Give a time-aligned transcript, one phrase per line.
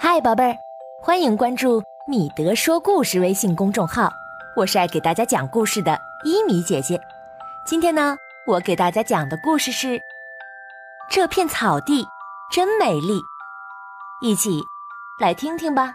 [0.00, 0.56] 嗨，宝贝儿，
[1.02, 4.12] 欢迎关注米德说故事微信公众号，
[4.54, 7.00] 我是爱给大家讲故事的伊米姐姐。
[7.66, 8.16] 今天呢，
[8.46, 9.88] 我给大家讲的故事是
[11.10, 12.06] 《这片草地
[12.48, 13.18] 真美丽》，
[14.22, 14.62] 一起
[15.20, 15.92] 来听听吧。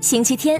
[0.00, 0.58] 星期天，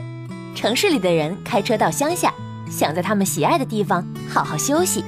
[0.55, 2.31] 城市里的人开车到乡下。
[2.69, 5.05] 想在他们喜爱的地方好好休息。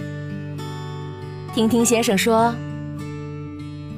[1.59, 2.55] 婷婷先生说：“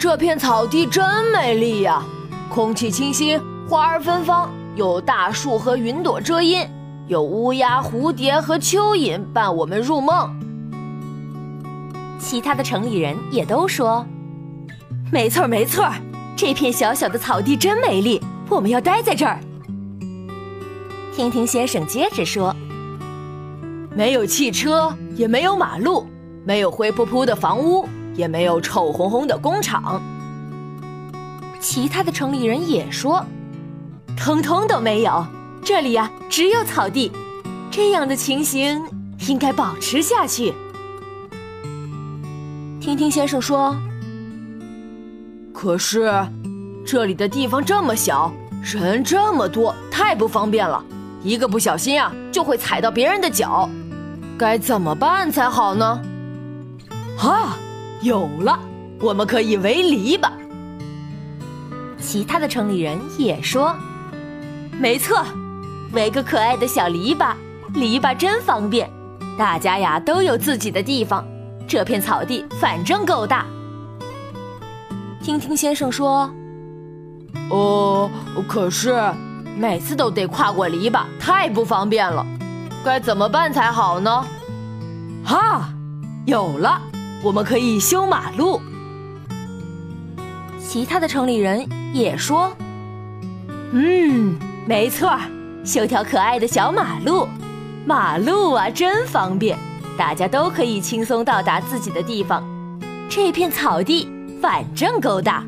[0.01, 2.03] 这片草地真美丽呀，
[2.49, 3.39] 空气清新，
[3.69, 6.67] 花儿芬芳，有大树和云朵遮阴，
[7.07, 10.35] 有乌鸦、蝴蝶和蚯蚓伴我们入梦。”
[12.19, 14.07] 其他的城里人也都说
[15.13, 15.87] ：“没错，没错，
[16.35, 19.39] 这片小小的草地真美丽，我们要待在这儿。”
[21.15, 22.57] 听听先生接着说。
[23.95, 26.07] 没有汽车，也没有马路，
[26.45, 30.03] 没有灰扑扑的房屋，也没有臭烘烘的工厂。
[31.61, 33.25] 其他的城里人也说，
[34.17, 35.25] 通通都没有。
[35.63, 37.13] 这里呀，只有草地。
[37.71, 38.83] 这样的情形
[39.29, 40.53] 应该保持下去。
[42.81, 43.77] 听听先生说，
[45.53, 46.11] 可是
[46.85, 50.83] 这里的地方这么小，人这么多，太不方便了。
[51.23, 53.69] 一个不小心啊，就会踩到别人的脚。
[54.39, 56.01] 该怎么办才好呢？
[57.21, 57.57] 啊，
[58.01, 58.59] 有了，
[58.99, 60.31] 我们可以围篱笆。
[62.01, 63.77] 其他的城里人也说
[64.81, 65.23] ：“没错，
[65.93, 67.35] 围个可爱的小篱笆，
[67.75, 68.91] 篱笆真方便。
[69.39, 71.23] 大家呀都有自己的地方，
[71.69, 73.45] 这片草地反正够大。”
[75.23, 76.31] 听听先生说
[77.51, 78.11] ：“哦，
[78.49, 78.99] 可是
[79.59, 82.27] 每次都得跨过篱笆，太不方便了。”
[82.83, 84.25] 该怎么办才好呢？
[85.23, 85.69] 哈，
[86.25, 86.81] 有了，
[87.23, 88.61] 我们可以修马路。
[90.59, 92.53] 其他的城里人也说
[93.73, 95.19] ：“嗯，没错，
[95.65, 97.29] 修条可爱的小马路。
[97.85, 99.59] 马路啊，真方便，
[99.97, 102.43] 大家都可以轻松到达自己的地方。
[103.09, 104.09] 这片草地
[104.41, 105.45] 反正够大。”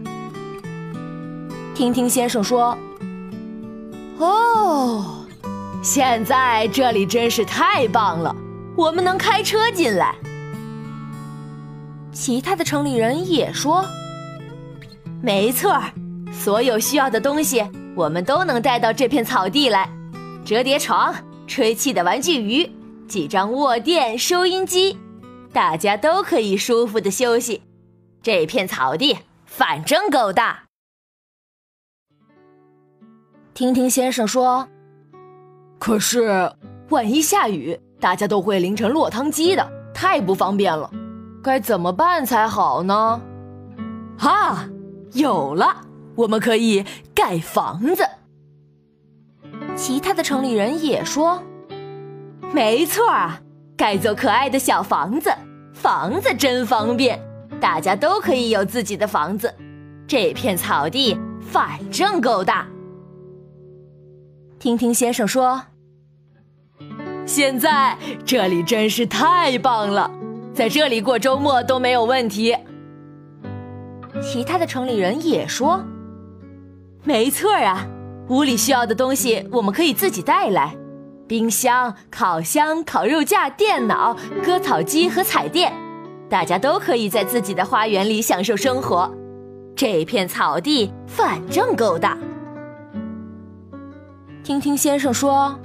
[1.74, 2.76] 听听先生说
[4.18, 5.24] ：“哦。”
[5.82, 8.34] 现在这里真是太棒了，
[8.76, 10.14] 我们能开车进来。
[12.12, 13.84] 其他的城里人也说
[15.22, 15.82] ：“没错，
[16.30, 17.64] 所有需要的东西
[17.96, 19.88] 我们都能带到这片草地来。
[20.44, 21.14] 折叠床、
[21.46, 22.70] 吹气的玩具鱼、
[23.08, 24.98] 几张卧垫、收音机，
[25.52, 27.62] 大家都可以舒服的休息。
[28.22, 30.64] 这片草地反正够大。”
[33.54, 34.68] 听听先生说。
[35.78, 36.52] 可是，
[36.90, 40.88] 万一下雨，大家都会淋成落汤鸡的，太不方便了。
[41.42, 43.20] 该怎么办才好呢？
[44.18, 44.68] 啊，
[45.12, 45.82] 有了，
[46.14, 48.04] 我们可以盖房子。
[49.74, 51.42] 其他的城里人也说
[52.54, 53.40] ：“没错啊，
[53.76, 55.32] 盖座可爱的小房子，
[55.74, 57.20] 房子真方便，
[57.60, 59.52] 大家都可以有自己的房子。
[60.06, 62.66] 这片草地反正够大。”
[64.60, 65.60] 听听先生说。
[67.24, 70.10] 现在这里真是太棒了，
[70.54, 72.54] 在这里过周末都没有问题。
[74.20, 75.82] 其他的城里人也说
[77.04, 77.86] ：“没错啊，
[78.28, 80.76] 屋里需要的东西我们可以自己带来，
[81.26, 84.14] 冰箱、烤箱、烤肉架、电脑、
[84.44, 85.72] 割草机和彩电，
[86.28, 89.10] 大家都可以在自己的花园里享受生活。
[89.74, 92.18] 这片草地反正够大。”
[94.44, 95.58] 听听先生说。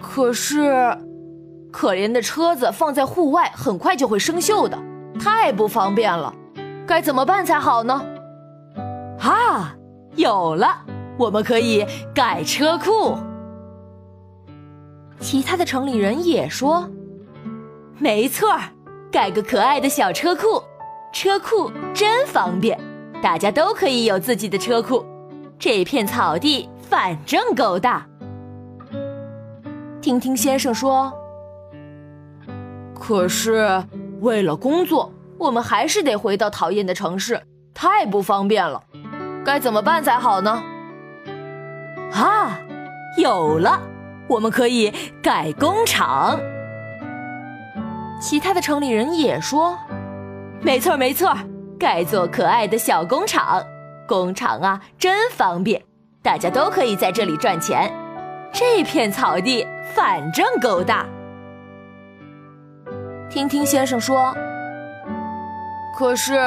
[0.00, 0.96] 可是，
[1.76, 4.78] 可怜的车子放在户外，很快就会生锈的，
[5.20, 6.34] 太不方便了。
[6.86, 8.02] 该怎么办才好呢？
[9.20, 9.76] 啊，
[10.14, 10.74] 有了，
[11.18, 13.18] 我们可以改车库。
[15.20, 16.88] 其他的城里人也说
[18.00, 18.48] ：“没错，
[19.12, 20.62] 改个可爱的小车库，
[21.12, 22.80] 车库真方便，
[23.20, 25.04] 大家都可以有自己的车库。
[25.58, 28.06] 这片草地反正够大。”
[30.00, 31.12] 听听先生说，
[32.98, 33.84] 可是
[34.20, 37.40] 为了工作，我们还是得回到讨厌的城市，
[37.72, 38.82] 太不方便了。
[39.44, 40.62] 该怎么办才好呢？
[42.12, 42.58] 啊，
[43.18, 43.80] 有了，
[44.26, 46.40] 我们可以盖工厂。
[48.20, 49.76] 其他的城里人也说，
[50.62, 51.36] 没错没错，
[51.78, 53.62] 盖座可爱的小工厂，
[54.08, 55.82] 工厂啊真方便，
[56.22, 57.92] 大家都可以在这里赚钱。
[58.52, 61.06] 这片草地反正够大。
[63.36, 64.34] 听听先生说。
[65.94, 66.40] 可是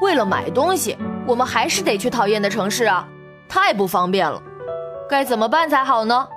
[0.00, 0.96] 为了买东西，
[1.26, 3.04] 我们还是得去讨厌的城市啊，
[3.48, 4.40] 太不方便了。
[5.10, 6.28] 该怎么办才好呢？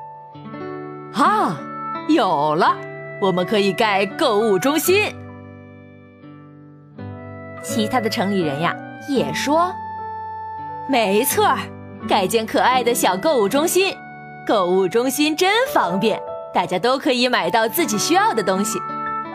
[1.13, 1.55] 啊，
[2.07, 2.75] 有了，
[3.21, 5.15] 我们可以盖购物中心。
[7.61, 8.75] 其他的城里人呀
[9.07, 9.71] 也说
[10.89, 11.59] ：“没错儿，
[12.07, 13.95] 盖间可爱的小购物中心，
[14.47, 16.19] 购物中心真方便，
[16.51, 18.79] 大家都可以买到自己需要的东西。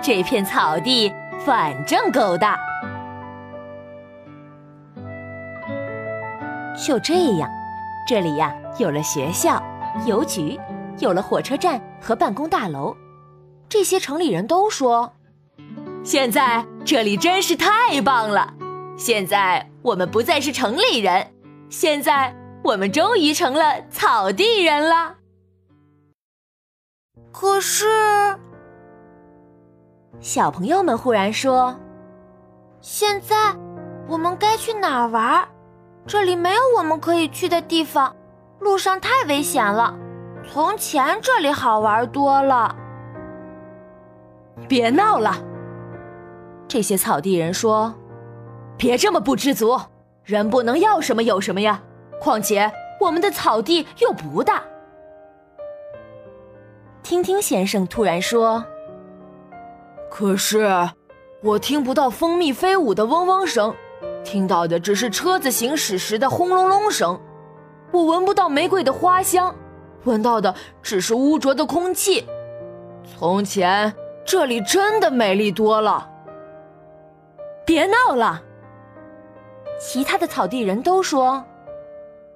[0.03, 1.13] 这片草地
[1.45, 2.59] 反正够大。”
[6.87, 7.49] 就这样，
[8.07, 9.63] 这里呀有了学校、
[10.05, 10.59] 邮局，
[10.99, 12.95] 有了火车站和办公大楼。
[13.69, 15.15] 这些城里人都说
[16.05, 18.53] ：“现在这里真是太棒了！
[18.97, 21.33] 现在我们不再是城里人，
[21.71, 25.15] 现在我们终于成了草地人了。”
[27.33, 27.87] 可是，
[30.25, 31.79] 小朋友们忽然说
[32.81, 33.55] ：“现在
[34.09, 35.47] 我们该去哪儿玩？”
[36.09, 38.17] 这里没有我们可以去的地方，
[38.59, 39.95] 路上太危险了。
[40.51, 42.75] 从前这里好玩多了。
[44.67, 45.37] 别闹了，
[46.67, 47.95] 这些草地人说
[48.79, 49.79] ：“别这么不知足，
[50.23, 51.83] 人不能要什么有什么呀。
[52.19, 54.63] 况且我们的草地又不大。”
[57.05, 58.65] 听听先生突然说
[60.17, 60.65] ：“可是
[61.43, 63.75] 我听不到蜂蜜飞舞的嗡嗡声。”
[64.23, 67.21] 听到的只是车子行驶时的轰隆隆声，
[67.91, 69.53] 我闻不到玫瑰的花香，
[70.05, 72.25] 闻到的只是污浊的空气。
[73.05, 73.93] 从前
[74.25, 76.09] 这里真的美丽多了。
[77.67, 78.41] 别闹了，
[79.81, 81.45] 其他的草地人都说：“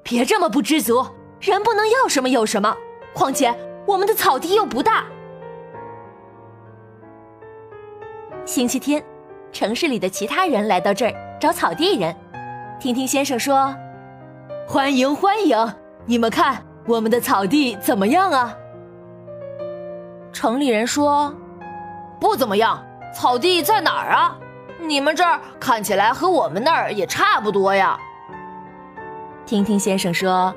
[0.03, 1.07] 别这么不知足，
[1.41, 2.77] 人不能要什么有什么。
[3.15, 3.55] 况且
[3.87, 5.07] 我们的草地又不大。”
[8.49, 9.05] 星期天，
[9.53, 11.13] 城市里的其他人来到这儿。
[11.39, 12.17] 找草地人，
[12.81, 13.77] 听听先生说
[14.67, 15.55] ：“欢迎欢迎，
[16.07, 18.57] 你们看我们的草地怎么样啊？”
[20.33, 21.31] 城里人说
[22.19, 22.83] ：“不怎么样，
[23.15, 24.35] 草地在哪儿啊？
[24.81, 28.01] 你们这儿看起来和我们那儿也差不多呀。”
[29.45, 30.55] 听听先生说：“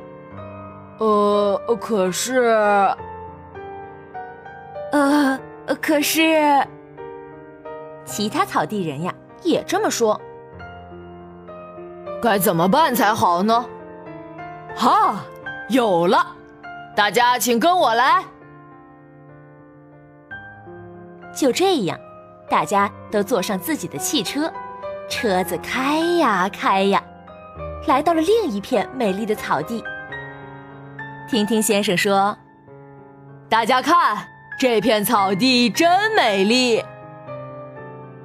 [0.98, 2.40] 呃，可是，
[4.94, 5.38] 呃，
[5.82, 6.66] 可是，
[8.06, 9.14] 其他草地人呀
[9.44, 10.20] 也这么说。”
[12.22, 13.66] 该怎么办才好呢？
[14.76, 15.26] 哈，
[15.70, 16.36] 有了！
[16.96, 18.24] 大家请跟我来。
[21.34, 21.98] 就这样，
[22.48, 24.52] 大家都坐上自己的汽车，
[25.10, 27.02] 车子开呀开呀，
[27.88, 29.84] 来到了另一片美丽的草地。
[31.28, 32.38] 听听先生说
[33.50, 34.28] ：“大家看，
[34.60, 36.84] 这片草地真美丽。”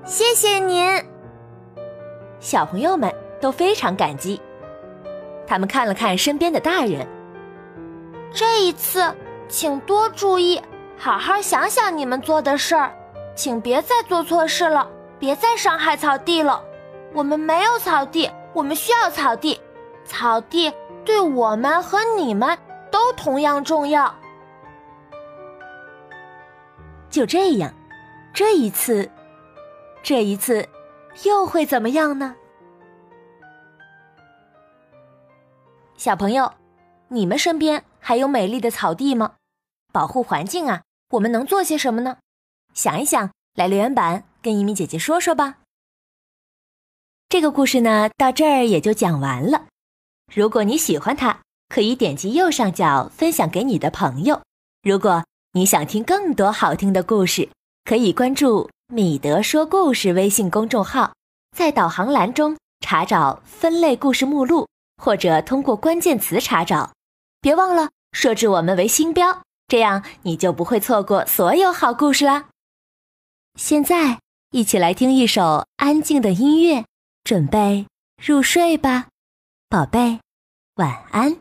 [0.07, 1.05] 谢谢您，
[2.41, 3.13] 小朋友们。
[3.39, 4.41] 都非常感激。
[5.47, 7.07] 他们看了看身边的大人，
[8.33, 9.15] 这一次，
[9.47, 10.61] 请多注意，
[10.97, 12.91] 好好想想你们做的事儿，
[13.35, 14.89] 请别再做错事了，
[15.19, 16.63] 别再伤害草地了。
[17.13, 19.61] 我们没有草地，我们需要草地，
[20.07, 20.73] 草地
[21.05, 22.57] 对我们和你们
[22.91, 24.13] 都同样重要。
[27.11, 27.71] 就这样，
[28.33, 29.09] 这一次，
[30.07, 30.69] 这一次，
[31.25, 32.37] 又会怎么样呢？
[35.97, 36.55] 小朋友，
[37.09, 39.35] 你们身边还有美丽的草地吗？
[39.93, 42.19] 保护环境啊，我们能做些什么呢？
[42.73, 45.57] 想一想，来留言板跟一米姐姐说说吧。
[47.29, 49.67] 这个故事呢，到这儿也就讲完了。
[50.33, 54.41] 如果你喜欢它，可以点击右上角分享给你的朋友。
[54.85, 57.49] 如果你想听更多好听的故事，
[57.85, 61.15] 可以关注“米德说故事”微信公众号，
[61.57, 64.67] 在导航栏中查找分类故事目录。
[64.97, 66.95] 或者通过关键词查找，
[67.43, 72.49] 别忘了设置我们为星标，这样你就不会错过所有好故事啦。
[73.59, 74.21] 现在，
[74.53, 76.87] 一起来听一首安静的音乐，
[77.25, 77.87] 准备
[78.25, 79.09] 入睡吧，
[79.69, 80.19] 宝贝，
[80.77, 81.37] 晚安。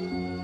[0.00, 0.43] うん